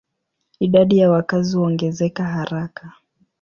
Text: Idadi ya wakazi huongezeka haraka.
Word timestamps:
Idadi 0.59 0.97
ya 0.97 1.09
wakazi 1.11 1.57
huongezeka 1.57 2.23
haraka. 2.23 2.93